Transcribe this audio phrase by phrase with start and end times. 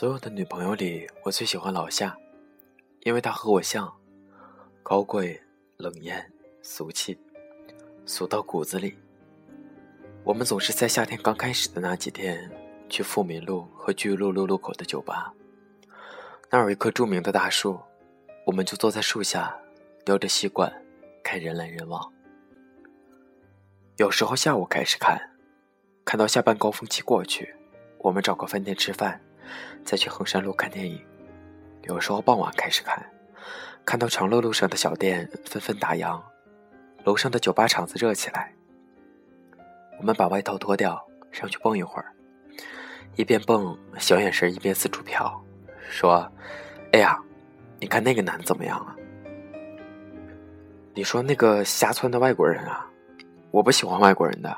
[0.00, 2.16] 所有的女朋友里，我最喜欢老夏，
[3.00, 3.94] 因为她和我像，
[4.82, 5.38] 高贵、
[5.76, 6.32] 冷艳、
[6.62, 7.18] 俗气，
[8.06, 8.96] 俗到骨子里。
[10.24, 12.50] 我们总是在夏天刚开始的那几天，
[12.88, 15.34] 去富民路和巨鹿路路口的酒吧。
[16.48, 17.78] 那儿有一棵著名的大树，
[18.46, 19.54] 我们就坐在树下，
[20.02, 20.72] 叼着吸管，
[21.22, 22.10] 看人来人往。
[23.98, 25.36] 有时候下午开始看，
[26.06, 27.54] 看到下班高峰期过去，
[27.98, 29.20] 我们找个饭店吃饭。
[29.84, 31.00] 再去衡山路看电影，
[31.82, 33.04] 有时候傍晚开始看，
[33.84, 36.20] 看到长乐路上的小店纷纷打烊，
[37.04, 38.52] 楼上的酒吧场子热起来。
[39.98, 42.12] 我们把外套脱掉，上去蹦一会儿，
[43.16, 45.32] 一边蹦，小眼神一边四处瞟，
[45.90, 46.30] 说
[46.92, 47.18] ：“哎呀，
[47.78, 48.96] 你看那个男的怎么样啊？
[50.94, 52.86] 你说那个瞎窜的外国人啊，
[53.50, 54.56] 我不喜欢外国人的，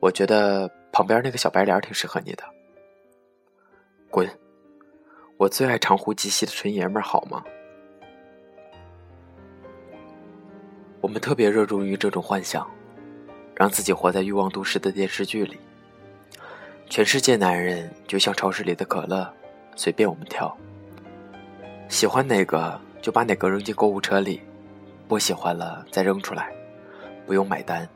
[0.00, 2.44] 我觉得旁边那个小白脸挺适合你的。”
[4.14, 4.30] 滚！
[5.36, 7.42] 我最爱长呼及膝的纯爷们儿，好吗？
[11.00, 12.64] 我们特别热衷于这种幻想，
[13.56, 15.58] 让自己活在欲望都市的电视剧里。
[16.88, 19.28] 全世界男人就像超市里的可乐，
[19.74, 20.56] 随便我们挑。
[21.88, 24.40] 喜欢哪个就把哪个扔进购物车里，
[25.08, 26.54] 不喜欢了再扔出来，
[27.26, 27.88] 不用买单。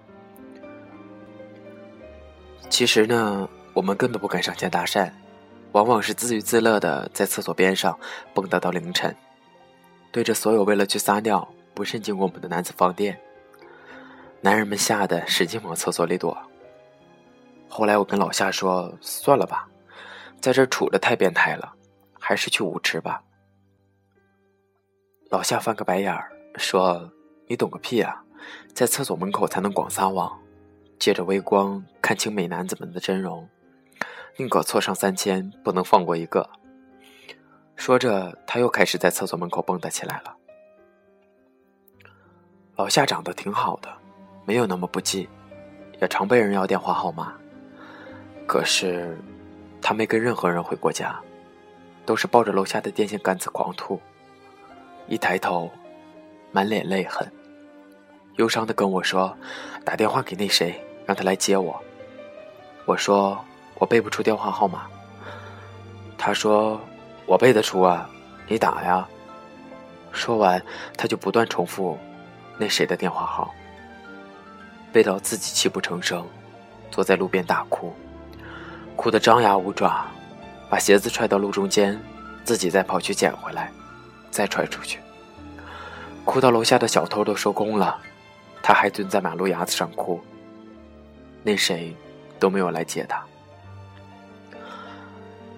[2.68, 5.08] 其实呢，我们根本不敢上前搭讪。
[5.72, 7.98] 往往是自娱自乐的，在厕所边上
[8.34, 9.14] 蹦跶到凌晨，
[10.10, 13.18] 对着所有为了去撒尿不慎经过我们的男子放电。
[14.40, 16.36] 男人们吓得使劲往厕所里躲。
[17.68, 19.68] 后来我跟老夏说：“算了吧，
[20.40, 21.74] 在这杵着太变态了，
[22.18, 23.22] 还是去舞池吧。”
[25.28, 27.12] 老夏翻个白眼儿说
[27.46, 28.24] ：“你懂个屁啊，
[28.72, 30.40] 在厕所门口才能广撒网，
[30.98, 33.46] 借着微光看清美男子们的真容。”
[34.38, 36.48] 宁可错上三千，不能放过一个。
[37.74, 40.36] 说着，他又开始在厕所门口蹦跶起来了。
[42.76, 43.92] 老夏长得挺好的，
[44.46, 45.28] 没有那么不济，
[46.00, 47.34] 也常被人要电话号码。
[48.46, 49.18] 可是，
[49.82, 51.20] 他没跟任何人回过家，
[52.06, 54.00] 都是抱着楼下的电线杆子狂吐。
[55.08, 55.68] 一抬头，
[56.52, 57.28] 满脸泪痕，
[58.36, 59.36] 忧伤的跟我说
[59.84, 61.82] ：“打电话给那谁，让他来接我。”
[62.86, 63.44] 我说。
[63.78, 64.86] 我背不出电话号码。
[66.16, 66.80] 他说
[67.26, 68.08] ：“我背得出啊，
[68.46, 69.06] 你打呀。”
[70.10, 70.60] 说完，
[70.96, 71.96] 他就不断重复
[72.56, 73.54] 那谁的电话号，
[74.92, 76.26] 背到自己泣不成声，
[76.90, 77.94] 坐在路边大哭，
[78.96, 80.06] 哭得张牙舞爪，
[80.68, 82.00] 把鞋子踹到路中间，
[82.42, 83.70] 自己再跑去捡回来，
[84.30, 84.98] 再踹出去，
[86.24, 87.96] 哭到楼下的小偷都收工了，
[88.60, 90.20] 他还蹲在马路牙子上哭。
[91.44, 91.94] 那谁
[92.40, 93.22] 都没有来接他。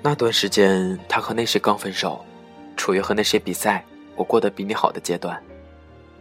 [0.03, 2.25] 那段时间，他和那谁刚分手，
[2.75, 3.84] 处于和那谁比赛，
[4.16, 5.41] 我过得比你好的阶段，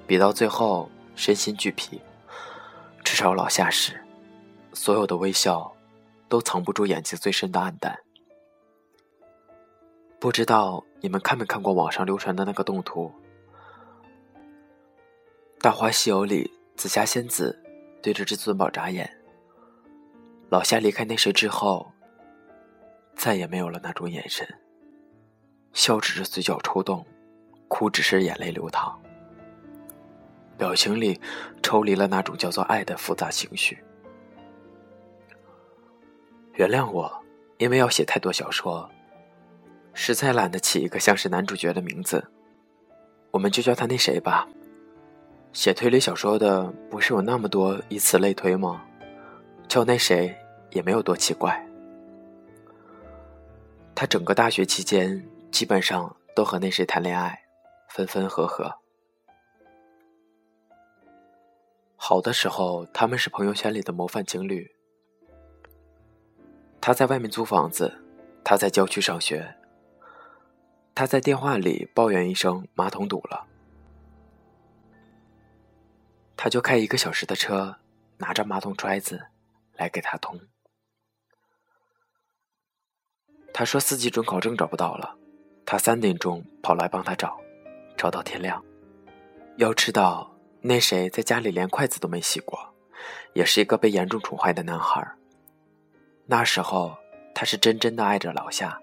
[0.06, 2.02] 比到最后身心俱疲。
[3.06, 3.98] 至少老夏时，
[4.74, 5.74] 所有的微笑，
[6.28, 7.98] 都藏不住眼睛最深的暗淡。
[10.20, 13.10] 不知道你们看没看过网上流传的那个动图，
[15.62, 17.58] 《大话西游》里紫霞仙子
[18.04, 19.10] 对着至尊宝眨眼。
[20.50, 21.90] 老夏离开那谁之后。
[23.20, 24.48] 再也没有了那种眼神，
[25.74, 27.06] 笑只是嘴角抽动，
[27.68, 28.98] 哭只是眼泪流淌，
[30.58, 31.20] 表情里
[31.62, 33.78] 抽离了那种叫做爱的复杂情绪。
[36.54, 37.12] 原谅我，
[37.58, 38.90] 因为要写太多小说，
[39.94, 42.26] 实在懒得起一个像是男主角的名字，
[43.32, 44.48] 我们就叫他那谁吧。
[45.52, 48.82] 写推理小说的不是有那么多，以此类推吗？
[49.68, 50.34] 叫那谁
[50.72, 51.66] 也没有多奇怪。
[54.00, 55.22] 他整个大学期间
[55.52, 57.44] 基本上都和那谁谈恋爱，
[57.90, 58.74] 分分合合。
[61.98, 64.74] 好的时候，他们是朋友圈里的模范情侣。
[66.80, 67.94] 他在外面租房子，
[68.42, 69.54] 他在郊区上学。
[70.96, 73.48] 他在电话里抱怨一声马桶堵了，
[76.38, 77.76] 他就开一个小时的车，
[78.16, 79.28] 拿着马桶揣子
[79.74, 80.40] 来给他通。
[83.60, 85.18] 他说四级准考证找不到了，
[85.66, 87.38] 他三点钟跑来帮他找，
[87.98, 88.64] 找到天亮。
[89.58, 92.58] 要知道，那谁在家里连筷子都没洗过，
[93.34, 95.06] 也是一个被严重宠坏的男孩。
[96.26, 96.96] 那时候，
[97.36, 98.80] 他是真真的爱着老夏，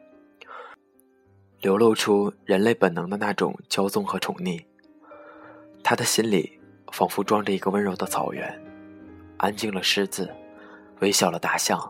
[1.62, 4.62] 流露出人类本能的那种骄纵和宠溺。
[5.82, 6.60] 他的心里
[6.92, 8.62] 仿佛装着一个温柔的草原，
[9.38, 10.30] 安静了狮子，
[11.00, 11.80] 微笑了大象，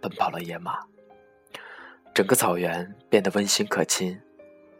[0.00, 0.78] 奔跑了野马。
[2.14, 4.20] 整个草原变得温馨可亲，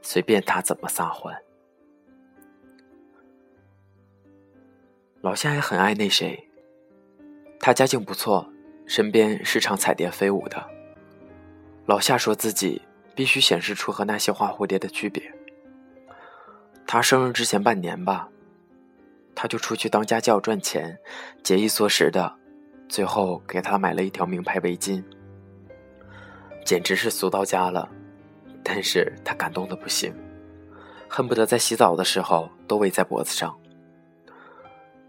[0.03, 1.35] 随便他怎么撒欢。
[5.23, 6.49] 老夏也很爱那谁，
[7.59, 8.53] 他家境不错，
[8.87, 10.63] 身边时常彩蝶飞舞的。
[11.87, 12.83] 老夏说自己
[13.15, 15.33] 必须显示出和那些花蝴蝶的区别。
[16.87, 18.29] 他生日之前半年吧，
[19.35, 20.99] 他就出去当家教赚钱，
[21.43, 22.37] 节衣缩食的，
[22.89, 25.03] 最后给他买了一条名牌围巾。
[26.65, 27.87] 简直是俗到家了，
[28.63, 30.15] 但是他感动的不行，
[31.09, 33.55] 恨不得在洗澡的时候都围在脖子上。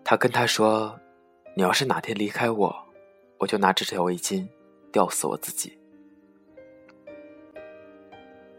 [0.03, 0.99] 他跟他说
[1.55, 2.75] ：“你要是哪天离开我，
[3.37, 4.45] 我就拿这条围巾
[4.91, 5.77] 吊死我自己。”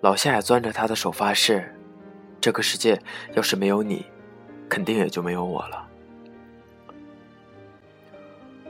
[0.01, 1.75] 老夏也攥着他的手发誓
[2.41, 2.99] ：“这个世界
[3.35, 4.07] 要是没有你，
[4.69, 5.89] 肯定也就没有我了。”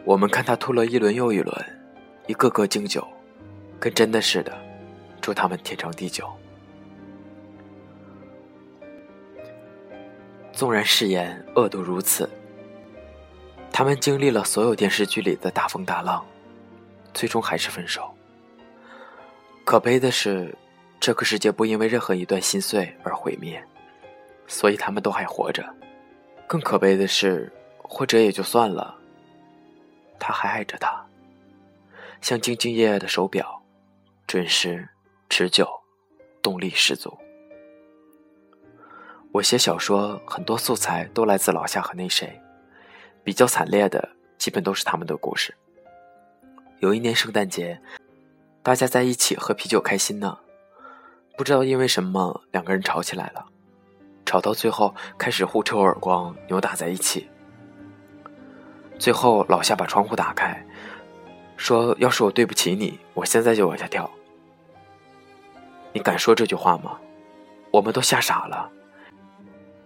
[0.05, 1.55] 我们看他吐了一轮又一轮，
[2.27, 3.07] 一个个敬酒。
[3.79, 4.57] 跟真的似的，
[5.21, 6.27] 祝他们天长地久。
[10.53, 12.31] 纵然誓言恶毒如此，
[13.73, 16.25] 他们经历了所有电视剧里的大风大浪，
[17.13, 18.09] 最终还是分手。
[19.65, 20.57] 可悲的是，
[21.01, 23.61] 这个世界不因为任何一段心碎而毁灭，
[24.47, 25.69] 所以他们都还活着。
[26.47, 28.95] 更可悲的是，或者也就算了，
[30.21, 31.05] 他还爱着她，
[32.21, 33.61] 像兢兢业业的手表。
[34.27, 34.89] 准时、
[35.29, 35.69] 持久、
[36.43, 37.17] 动力十足。
[39.33, 42.41] 我写小说，很多素材都来自老夏和那谁，
[43.23, 45.55] 比较惨烈的，基本都是他们的故事。
[46.79, 47.81] 有一年圣诞节，
[48.63, 50.39] 大家在一起喝啤酒开心呢，
[51.37, 53.47] 不知道因为什么，两个人吵起来了，
[54.25, 57.29] 吵到最后开始互抽耳光、扭打在一起。
[58.99, 60.65] 最后老夏把窗户打开。
[61.57, 64.11] 说：“要是我对不起你，我现在就往下跳。”
[65.93, 66.99] 你敢说这句话吗？
[67.71, 68.69] 我们都吓傻了。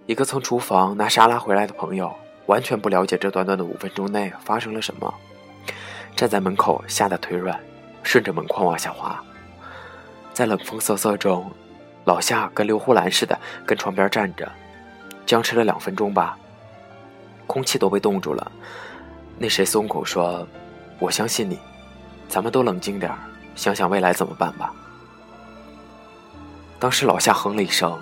[0.06, 2.15] 一个从厨房拿沙拉回来的朋友，
[2.47, 5.15] 完全不了解这短短的五分钟内发生了什么，
[6.17, 7.61] 站在门口吓得腿软，
[8.03, 9.23] 顺着门框往下滑。
[10.32, 11.50] 在冷风瑟瑟中，
[12.06, 14.50] 老夏跟刘胡兰似的跟床边站着，
[15.26, 16.38] 僵持了两分钟吧，
[17.47, 18.50] 空气都被冻住了。
[19.38, 20.49] 那谁松口说。
[20.99, 21.59] 我相信你，
[22.29, 23.19] 咱们都冷静点儿，
[23.55, 24.75] 想想未来怎么办吧。
[26.79, 27.99] 当时老夏哼了一声，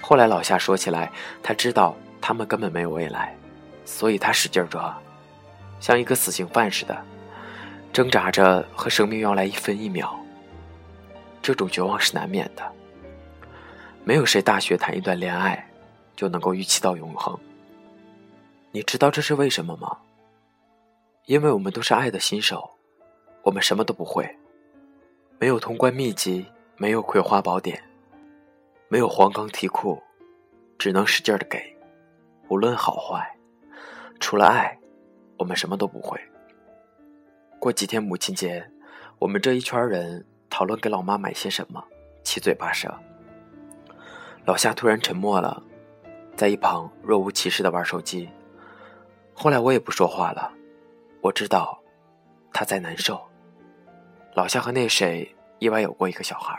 [0.00, 1.10] 后来老夏说起来，
[1.42, 3.36] 他知道他们根本没有未来，
[3.84, 4.96] 所以他使劲抓，
[5.80, 6.96] 像一个死刑犯似的，
[7.92, 10.18] 挣扎着和生命要来一分一秒。
[11.40, 12.62] 这种绝望是难免的，
[14.04, 15.68] 没有谁大学谈一段恋爱
[16.16, 17.38] 就能够预期到永恒。
[18.70, 19.96] 你知道这是为什么吗？
[21.28, 22.70] 因为我们都是爱的新手，
[23.42, 24.26] 我们什么都不会，
[25.38, 26.46] 没有通关秘籍，
[26.78, 27.78] 没有葵花宝典，
[28.88, 30.02] 没有黄冈题库，
[30.78, 31.76] 只能使劲的给，
[32.48, 33.30] 无论好坏，
[34.18, 34.74] 除了爱，
[35.36, 36.18] 我们什么都不会。
[37.58, 38.66] 过几天母亲节，
[39.18, 41.84] 我们这一圈人讨论给老妈买些什么，
[42.22, 42.90] 七嘴八舌。
[44.46, 45.62] 老夏突然沉默了，
[46.34, 48.30] 在一旁若无其事的玩手机。
[49.34, 50.54] 后来我也不说话了。
[51.20, 51.78] 我知道，
[52.52, 53.20] 他在难受。
[54.34, 56.56] 老夏和那谁意外有过一个小孩。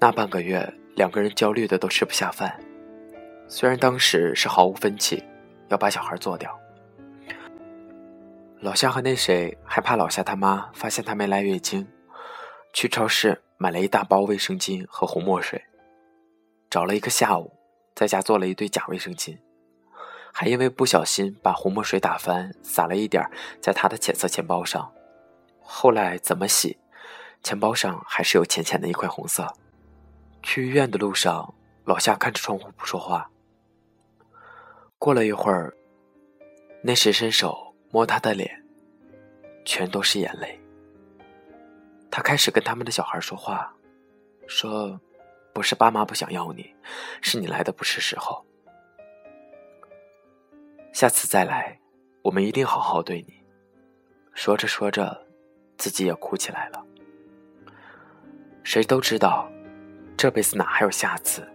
[0.00, 2.58] 那半个月，两个人焦虑的都吃不下饭。
[3.48, 5.22] 虽然当时是毫无分歧，
[5.68, 6.58] 要把小孩做掉。
[8.60, 11.86] 老夏和那谁害怕老夏他妈发现他没来月经，
[12.72, 15.62] 去超市买了一大包卫生巾和红墨水，
[16.70, 17.52] 找了一个下午，
[17.94, 19.36] 在家做了一堆假卫生巾。
[20.40, 23.28] 还因为不小心把红墨水打翻，洒了一点
[23.60, 24.88] 在他的浅色钱包上。
[25.58, 26.78] 后来怎么洗，
[27.42, 29.52] 钱包上还是有浅浅的一块红色。
[30.40, 31.52] 去医院的路上，
[31.84, 33.28] 老夏看着窗户不说话。
[34.96, 35.74] 过了一会儿，
[36.84, 38.64] 那谁伸手摸他的脸，
[39.64, 40.56] 全都是眼泪。
[42.12, 43.74] 他开始跟他们的小孩说话，
[44.46, 45.00] 说
[45.52, 46.72] ：“不是爸妈不想要你，
[47.20, 48.40] 是你来的不是时候。”
[50.92, 51.78] 下次再来，
[52.22, 53.34] 我们一定好好对你。
[54.34, 55.26] 说着说着，
[55.76, 56.84] 自己也哭起来了。
[58.64, 59.50] 谁都知道，
[60.16, 61.46] 这辈子哪还有下次？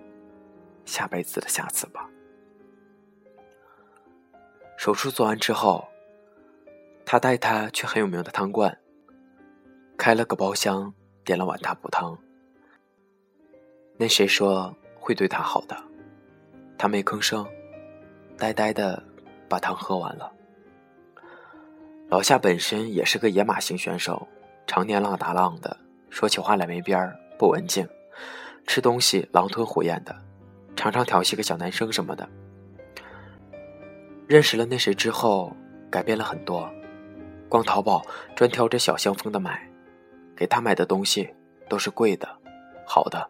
[0.85, 2.09] 下辈子的下次吧。
[4.77, 5.87] 手术做完之后，
[7.05, 8.77] 他带他去很有名的汤馆，
[9.97, 12.17] 开了个包厢，点了碗大补汤。
[13.97, 15.77] 那谁说会对他好的？
[16.77, 17.45] 他没吭声，
[18.37, 19.03] 呆呆的。
[19.53, 20.31] 把汤喝完了。
[22.09, 24.27] 老夏本身也是个野马型选手，
[24.65, 25.77] 常年浪打浪的，
[26.09, 27.87] 说起话来没边儿，不文静，
[28.65, 30.15] 吃东西狼吞虎咽的，
[30.75, 32.27] 常常调戏个小男生什么的。
[34.27, 35.55] 认识了那谁之后，
[35.91, 36.67] 改变了很多，
[37.47, 38.03] 逛淘宝
[38.35, 39.69] 专挑着小香风的买，
[40.35, 41.31] 给他买的东西
[41.69, 42.27] 都是贵的、
[42.87, 43.29] 好的，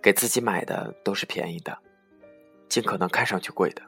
[0.00, 1.76] 给自己买的都是便宜的，
[2.70, 3.82] 尽可能看上去贵的。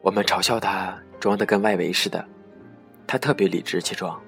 [0.00, 2.24] 我们嘲笑他装的跟外围似的，
[3.06, 4.20] 他特别理直气壮，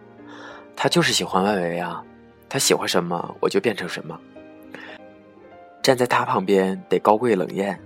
[0.77, 2.05] 他就是喜欢外围啊，
[2.49, 4.19] 他喜欢什么我就变成什么。
[5.83, 7.79] 站在他旁边得高贵冷艳，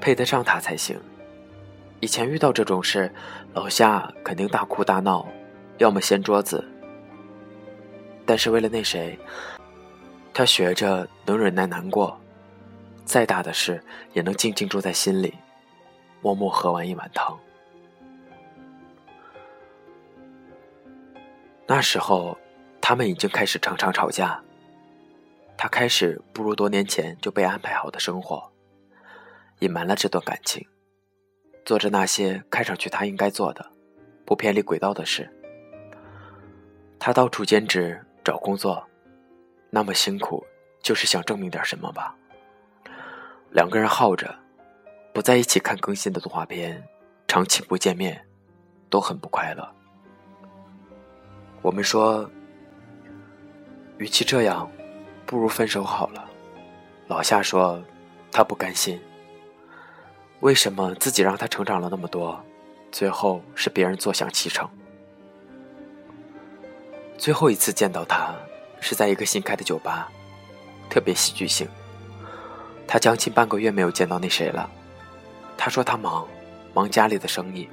[0.00, 0.98] 配得上他才行。
[2.00, 3.12] 以前遇到这种事，
[3.54, 5.28] 老夏肯定大哭大闹，
[5.78, 6.64] 要么掀桌子。
[8.26, 9.16] 但是为了那谁，
[10.34, 12.18] 他学着能忍耐难过，
[13.04, 13.80] 再大的事
[14.14, 15.32] 也能静静住在心里。
[16.22, 17.38] 默默喝完一碗汤。
[21.66, 22.38] 那时候，
[22.80, 24.40] 他们已经开始常常吵架。
[25.56, 28.50] 他开始步入多年前就被安排好的生活，
[29.60, 30.66] 隐瞒了这段感情，
[31.64, 33.70] 做着那些看上去他应该做的、
[34.24, 35.30] 不偏离轨道的事。
[36.98, 38.84] 他到处兼职找工作，
[39.70, 40.44] 那么辛苦，
[40.80, 42.16] 就是想证明点什么吧。
[43.50, 44.32] 两个人耗着。
[45.12, 46.82] 不在一起看更新的动画片，
[47.28, 48.18] 长期不见面，
[48.88, 49.68] 都很不快乐。
[51.60, 52.28] 我们说，
[53.98, 54.68] 与其这样，
[55.26, 56.28] 不如分手好了。
[57.08, 57.82] 老夏说，
[58.30, 58.98] 他不甘心。
[60.40, 62.42] 为什么自己让他成长了那么多，
[62.90, 64.68] 最后是别人坐享其成？
[67.18, 68.34] 最后一次见到他，
[68.80, 70.10] 是在一个新开的酒吧，
[70.88, 71.68] 特别戏剧性。
[72.88, 74.68] 他将近半个月没有见到那谁了。
[75.64, 76.26] 他说他忙，
[76.74, 77.68] 忙家里的生意。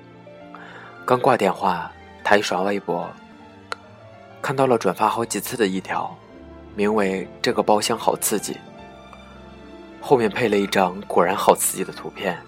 [1.08, 1.92] 刚挂电话，
[2.24, 3.10] 他一刷微博，
[4.44, 6.16] 看到了转发好几次的一条，
[6.76, 8.56] 名为“这个包厢好刺激”，
[10.00, 12.40] 后面配了一张果然好刺激的图片，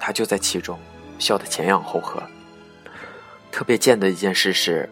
[0.00, 0.76] 他就在其中，
[1.20, 2.20] 笑得前仰后合。
[3.52, 4.90] 特别贱的一件事是，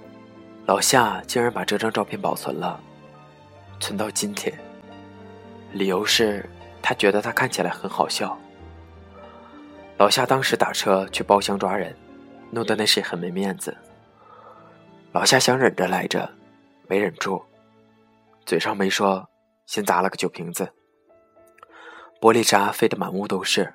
[0.67, 2.79] 老夏竟然把这张照片保存了，
[3.81, 4.57] 存到今天。
[5.73, 6.49] 理由是
[6.81, 8.39] 他觉得他看起来很好笑。
[9.99, 11.93] 老夏当时打车去包厢抓人，
[12.53, 13.77] 弄得那谁很没面子。
[15.11, 16.31] 老夏想忍着来着，
[16.87, 17.43] 没忍住，
[18.47, 19.29] 嘴上没说，
[19.67, 20.73] 先砸了个酒瓶子，
[22.21, 23.75] 玻璃渣飞得满屋都是，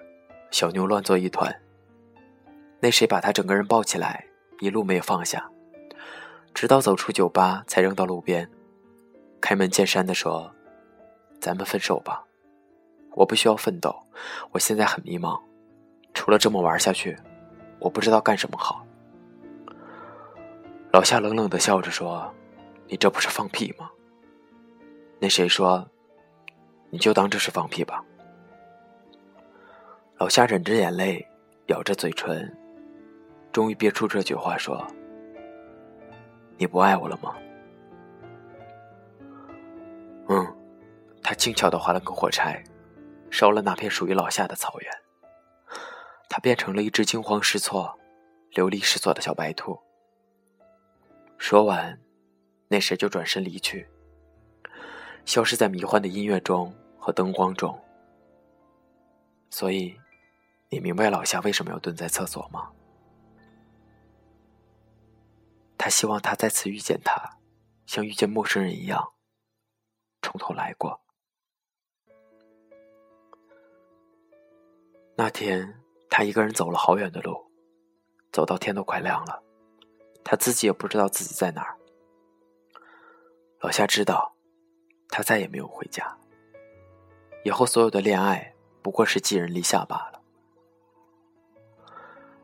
[0.50, 1.54] 小妞乱作一团。
[2.80, 4.26] 那谁把他整个人抱起来，
[4.62, 5.50] 一路没有放下，
[6.54, 8.50] 直到走出酒吧才扔到路边，
[9.42, 10.56] 开门见山地说
[11.42, 12.24] ：“咱们分手吧，
[13.16, 13.94] 我不需要奋斗，
[14.52, 15.38] 我现在很迷茫。”
[16.14, 17.18] 除了这么玩下去，
[17.80, 18.86] 我不知道干什么好。
[20.92, 22.32] 老夏冷冷的笑着说
[22.88, 23.90] ：“你这不是放屁吗？”
[25.20, 25.90] 那谁说
[26.92, 28.04] ：“你就当这是放屁吧。”
[30.18, 31.28] 老夏忍着眼泪，
[31.68, 32.56] 咬着嘴唇，
[33.52, 34.86] 终于憋出这句话说
[36.58, 37.34] ：“你不爱我了吗？”
[40.30, 40.56] 嗯，
[41.22, 42.64] 他轻巧的划了根火柴，
[43.32, 45.03] 烧了那片属于老夏的草原。
[46.34, 47.96] 他变成了一只惊慌失措、
[48.54, 49.80] 流离失所的小白兔。
[51.38, 52.02] 说完，
[52.68, 53.88] 那谁就转身离去，
[55.26, 57.80] 消失在迷幻的音乐中和灯光中。
[59.52, 59.96] 所以，
[60.70, 62.72] 你明白老夏为什么要蹲在厕所吗？
[65.78, 67.38] 他希望他再次遇见他，
[67.86, 69.14] 像遇见陌生人一样，
[70.24, 71.00] 从头来过。
[75.16, 75.83] 那天。
[76.16, 77.44] 他一个人走了好远的路，
[78.32, 79.42] 走到天都快亮了，
[80.24, 81.76] 他自己也不知道自己在哪儿。
[83.62, 84.36] 老夏知道，
[85.10, 86.16] 他再也没有回家。
[87.44, 88.54] 以后所有的恋爱
[88.84, 90.22] 不过是寄人篱下罢了。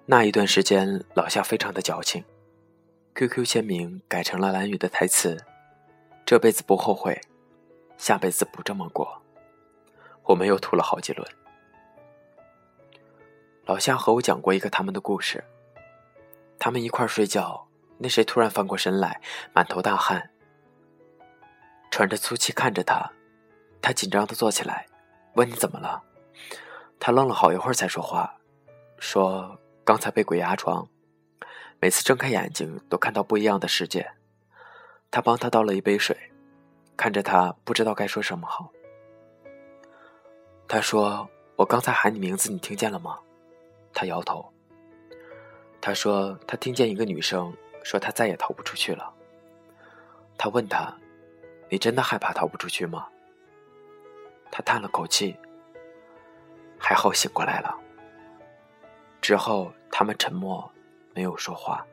[0.08, 2.26] 那一段时间，老夏非常的矫情
[3.14, 5.38] ，QQ 签名改成了蓝雨的台词
[6.26, 7.22] ：“这辈子不后悔，
[8.00, 9.22] 下辈子不这么过。”
[10.26, 11.39] 我们又吐了好几轮。
[13.70, 15.44] 老夏和我讲过一个他们的故事。
[16.58, 17.68] 他们一块睡觉，
[18.00, 19.22] 那谁突然翻过身来，
[19.54, 20.28] 满头大汗，
[21.92, 23.08] 喘着粗气看着他。
[23.80, 24.88] 他紧张的坐起来，
[25.36, 26.02] 问你怎么了？
[27.00, 28.34] 他愣了好一会儿才说话，
[28.98, 30.90] 说刚才被鬼压床，
[31.80, 34.14] 每次睁开眼睛都看到不一样的世界。
[35.12, 36.18] 他帮他倒了一杯水，
[36.98, 38.72] 看着他不知道该说什么好。
[40.68, 43.20] 他说：“我刚才喊你名字，你听见了吗？”
[43.94, 44.52] 他摇头。
[45.82, 49.14] 他说：“他听见一个女生说，他再也逃不出去了。
[50.38, 50.94] 他问他
[51.70, 53.08] ：“你真的害怕逃不出去吗？”
[54.52, 55.38] 他叹了口气
[56.78, 57.74] ：“还好醒过来了。”
[59.22, 60.70] 之后，他们沉默，
[61.14, 61.86] 没有说话。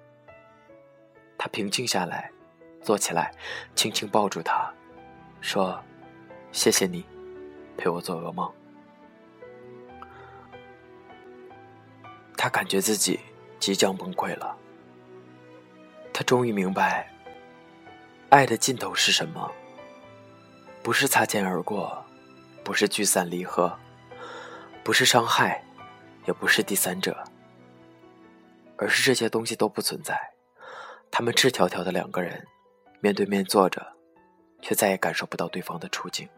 [1.38, 2.30] 他平静下来，
[2.82, 3.32] 坐起来，
[3.74, 4.72] 轻轻抱住他，
[5.40, 5.80] 说
[6.50, 7.04] ：“谢谢你，
[7.76, 8.52] 陪我做噩梦。”
[12.36, 13.18] 他感觉自己
[13.58, 14.56] 即将崩溃了。
[16.12, 17.10] 他终于明白，
[18.30, 19.50] 爱的尽头是什么？
[20.82, 22.04] 不是擦肩而过，
[22.62, 23.76] 不是聚散离合，
[24.84, 25.62] 不是伤害，
[26.26, 27.24] 也不是第三者，
[28.76, 30.16] 而是这些东西都不存在。
[31.10, 32.46] 他们赤条条的两个人，
[33.00, 33.84] 面对面坐着，
[34.62, 36.28] 却再也感受不到对方的处境。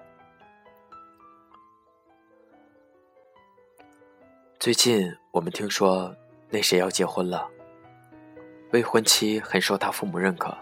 [4.58, 6.12] 最近我们听说
[6.50, 7.48] 那谁要结婚了，
[8.72, 10.52] 未婚妻很受他父母认可，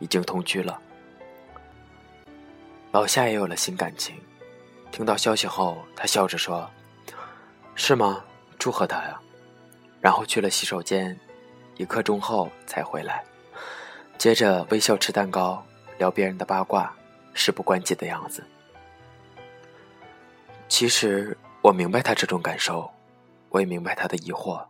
[0.00, 0.76] 已经同居了。
[2.90, 4.20] 老夏也有了新感情，
[4.90, 6.68] 听到消息后，他笑着说
[7.76, 8.24] ：“是吗？
[8.58, 9.20] 祝贺他呀！”
[10.02, 11.16] 然后去了洗手间，
[11.76, 13.22] 一刻钟后才回来，
[14.18, 15.64] 接着微笑吃蛋糕，
[15.96, 16.92] 聊别人的八卦，
[17.34, 18.44] 事不关己的样子。
[20.66, 22.92] 其实我明白他这种感受。
[23.50, 24.66] 我也明白他的疑惑，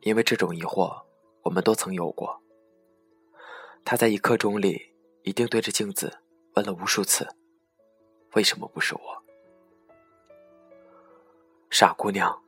[0.00, 1.02] 因为这种疑惑
[1.42, 2.40] 我们都曾有过。
[3.84, 6.18] 他在一刻钟里一定对着镜子
[6.54, 7.26] 问了无数次
[8.36, 9.00] ：“为什么不是我？”
[11.70, 12.42] 傻姑娘，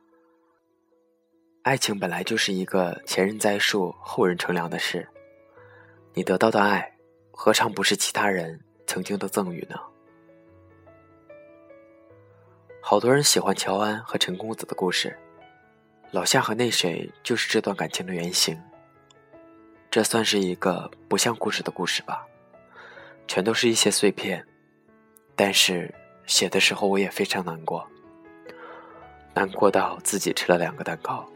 [1.63, 5.09] 爱情本来就是一个前人栽树后人乘凉的事。
[6.13, 6.95] 你得到的爱，
[7.31, 9.75] 何尝不是其他人曾经的赠予呢？
[12.79, 15.17] 好多人喜欢乔安和陈公子的故事。
[16.13, 18.55] 老夏和那谁就是这段感情的原型。
[19.89, 22.23] 这算是一个不像故事的故事吧，
[23.27, 24.45] 全都是一些碎片。
[25.35, 25.91] 但是
[26.27, 27.83] 写的时候我也非常难过，
[29.33, 31.27] 难过到自己吃了两个蛋糕。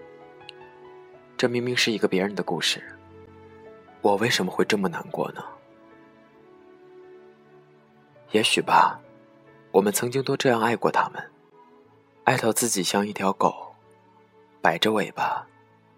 [1.36, 2.80] 这明明是一个别人的故事，
[4.02, 5.44] 我为什么会这么难过呢？
[8.30, 9.00] 也许吧，
[9.72, 11.32] 我们曾经都这样爱过他们，
[12.26, 13.67] 爱到自己像一条狗。
[14.68, 15.48] 摆着尾巴，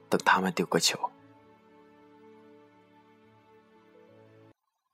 [0.10, 0.96] 等他们丢个球。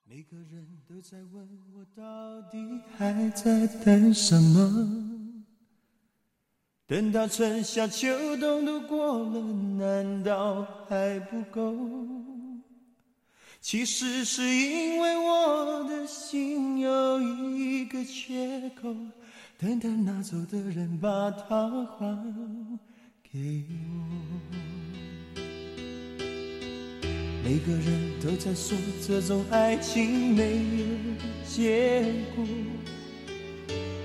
[0.05, 2.57] 每个人都在问我，到底
[2.97, 5.35] 还在等什么？
[6.87, 8.07] 等到春夏秋
[8.37, 11.75] 冬都过了，难道还不够？
[13.59, 18.95] 其实是因为我的心有一个缺口，
[19.57, 22.79] 等待拿走的人把它还。
[23.35, 25.43] 给我，
[27.43, 30.85] 每个人都在说这种爱情没有
[31.45, 32.45] 结果。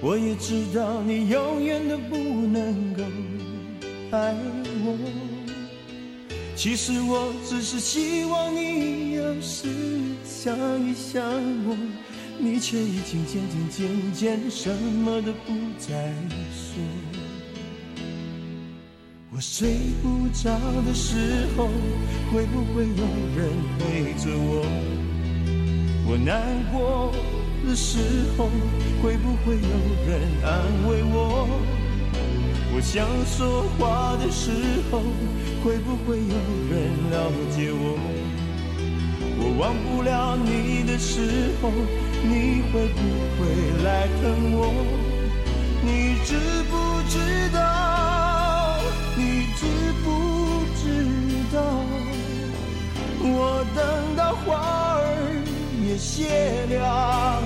[0.00, 3.04] 我也知道你永远都不能够
[4.10, 4.34] 爱
[4.82, 4.98] 我。
[6.56, 9.68] 其实我只是希望你有时
[10.24, 11.22] 想一想
[11.68, 11.76] 我，
[12.36, 16.12] 你却已经渐渐渐渐什么都不再
[16.50, 16.82] 说。
[19.40, 19.70] 我睡
[20.02, 20.52] 不着
[20.86, 21.68] 的时候，
[22.30, 23.48] 会不会有人
[23.78, 24.66] 陪着我？
[26.06, 27.10] 我难过
[27.66, 27.96] 的时
[28.36, 28.50] 候，
[29.02, 29.76] 会不会有
[30.06, 31.48] 人安慰我？
[32.74, 34.50] 我想说话的时
[34.92, 35.00] 候，
[35.64, 36.36] 会不会有
[36.68, 37.96] 人了解我？
[39.38, 41.70] 我忘不了你的时候，
[42.22, 43.00] 你会不
[43.38, 43.48] 会
[43.84, 44.60] 来疼我？
[45.82, 46.36] 你知
[46.70, 47.89] 不知道？
[53.60, 54.56] 我等到花
[54.96, 55.04] 儿
[55.86, 57.42] 也谢了。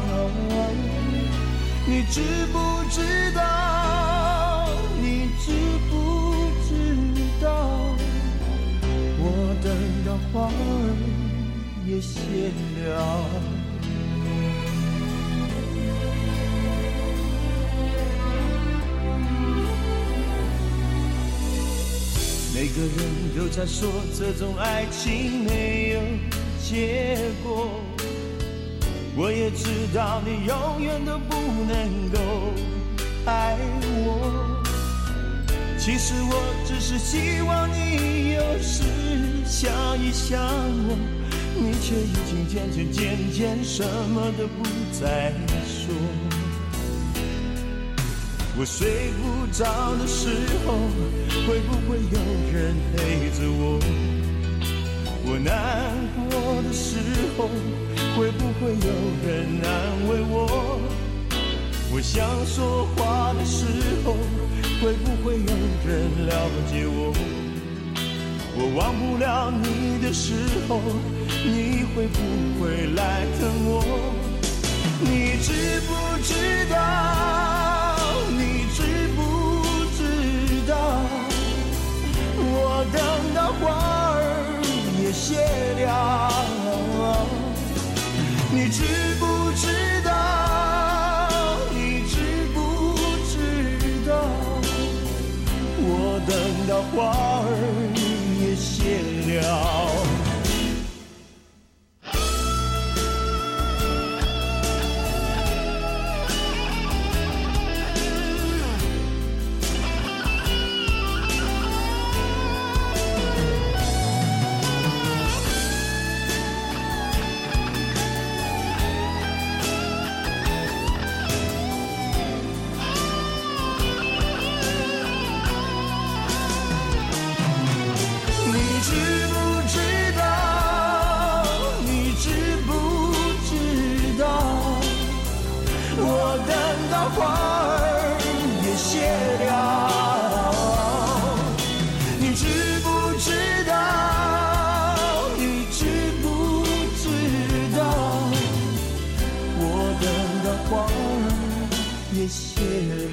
[1.88, 2.20] 你知
[2.52, 2.56] 不
[2.88, 4.68] 知道？
[5.02, 5.50] 你知
[5.90, 6.70] 不知
[7.42, 7.50] 道，
[9.18, 9.26] 我
[9.60, 9.66] 等
[10.06, 10.54] 到花儿
[11.84, 12.52] 也谢
[12.86, 13.53] 了。
[22.74, 22.90] 个人
[23.38, 26.00] 都在说这种爱情没有
[26.60, 27.70] 结果，
[29.16, 31.36] 我也知道你永远都不
[31.68, 32.18] 能够
[33.26, 33.56] 爱
[34.04, 34.60] 我。
[35.78, 36.34] 其实我
[36.66, 38.82] 只是希望你有时
[39.46, 39.70] 想
[40.02, 40.40] 一想
[40.88, 40.96] 我，
[41.56, 44.64] 你却已经渐渐渐渐什么都不
[45.00, 45.32] 再
[45.64, 46.23] 说。
[48.56, 50.28] 我睡不着的时
[50.64, 50.74] 候，
[51.44, 52.18] 会不会有
[52.52, 53.80] 人陪着我？
[55.26, 56.98] 我难过的时
[57.36, 57.48] 候，
[58.16, 58.90] 会不会有
[59.26, 59.68] 人安
[60.08, 60.78] 慰我？
[61.92, 63.66] 我想说话的时
[64.04, 64.14] 候，
[64.80, 65.52] 会不会有
[65.84, 67.12] 人了解我？
[68.56, 70.32] 我忘不了你的时
[70.68, 70.80] 候，
[71.44, 73.82] 你会不会来疼我？
[75.00, 77.53] 你知不知道？
[82.92, 83.00] 等
[83.34, 83.62] 到花
[84.14, 84.18] 儿
[85.00, 85.36] 也谢
[85.84, 85.86] 了，
[88.52, 88.82] 你知
[89.18, 89.66] 不知
[90.04, 90.08] 道？
[91.72, 91.76] 你
[92.08, 92.14] 知
[92.54, 92.56] 不
[93.30, 93.32] 知
[94.08, 94.12] 道？
[95.86, 95.88] 我
[96.26, 96.32] 等
[96.68, 96.94] 到花
[97.44, 97.48] 儿
[98.40, 98.70] 也谢
[99.40, 99.73] 了。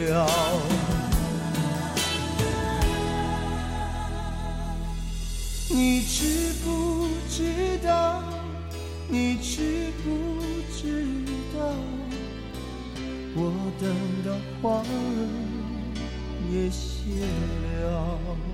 [0.09, 0.27] 了。
[5.69, 8.23] 你知不知道？
[9.07, 10.41] 你知不
[10.73, 11.05] 知
[11.57, 11.59] 道？
[13.33, 13.39] 我
[13.79, 13.87] 等
[14.25, 14.27] 到
[14.61, 14.83] 花儿
[16.51, 17.25] 也谢
[17.83, 18.50] 了。